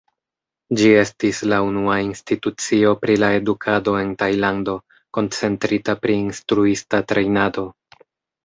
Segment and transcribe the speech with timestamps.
[0.77, 4.75] Ĝi estis la unua institucio pri la edukado en Tajlando,
[5.19, 7.69] koncentrita pri instruista trejnado.